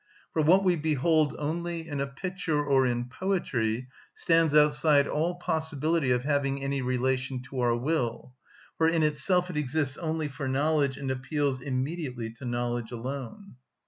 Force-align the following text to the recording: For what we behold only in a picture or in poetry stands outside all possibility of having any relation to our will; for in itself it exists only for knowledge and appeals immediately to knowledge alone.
For 0.33 0.41
what 0.41 0.63
we 0.63 0.75
behold 0.75 1.35
only 1.37 1.87
in 1.87 1.99
a 2.01 2.07
picture 2.07 2.65
or 2.65 2.87
in 2.87 3.05
poetry 3.05 3.87
stands 4.15 4.55
outside 4.55 5.05
all 5.07 5.35
possibility 5.35 6.09
of 6.09 6.23
having 6.23 6.63
any 6.63 6.81
relation 6.81 7.43
to 7.43 7.59
our 7.59 7.77
will; 7.77 8.33
for 8.79 8.89
in 8.89 9.03
itself 9.03 9.51
it 9.51 9.57
exists 9.57 9.99
only 9.99 10.27
for 10.27 10.47
knowledge 10.47 10.97
and 10.97 11.11
appeals 11.11 11.61
immediately 11.61 12.31
to 12.39 12.45
knowledge 12.45 12.91
alone. 12.91 13.57